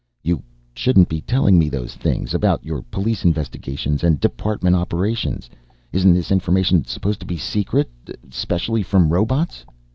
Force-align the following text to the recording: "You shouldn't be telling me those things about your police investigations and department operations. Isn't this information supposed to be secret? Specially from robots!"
"You 0.23 0.41
shouldn't 0.73 1.09
be 1.09 1.21
telling 1.21 1.59
me 1.59 1.69
those 1.69 1.93
things 1.93 2.33
about 2.33 2.65
your 2.65 2.81
police 2.81 3.23
investigations 3.23 4.03
and 4.03 4.19
department 4.19 4.75
operations. 4.75 5.47
Isn't 5.91 6.15
this 6.15 6.31
information 6.31 6.85
supposed 6.85 7.19
to 7.19 7.27
be 7.27 7.37
secret? 7.37 7.91
Specially 8.31 8.81
from 8.81 9.13
robots!" 9.13 9.63